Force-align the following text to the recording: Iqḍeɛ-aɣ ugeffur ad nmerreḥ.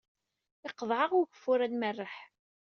Iqḍeɛ-aɣ 0.67 1.11
ugeffur 1.19 1.59
ad 1.61 1.71
nmerreḥ. 1.73 2.15